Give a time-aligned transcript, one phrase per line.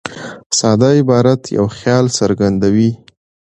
[0.59, 2.91] ساده عبارت یو خیال څرګندوي.